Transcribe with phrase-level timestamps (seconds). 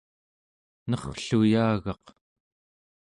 [0.89, 2.05] nerrluyagaq